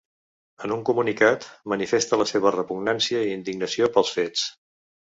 [0.67, 1.45] En un comunicat,
[1.75, 4.53] manifesta la seva ‘repugnància i indignació’ pels fets.